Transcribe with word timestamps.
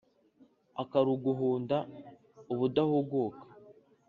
akaruguhunda 0.81 1.77
ubudahuguka 2.51 3.43